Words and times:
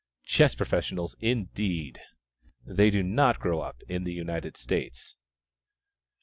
Chess 0.23 0.55
professionals, 0.55 1.15
indeed! 1.19 2.01
they 2.65 2.89
do 2.89 3.03
not 3.03 3.39
grow 3.39 3.71
in 3.87 4.03
the 4.03 4.13
United 4.15 4.57
States. 4.57 5.15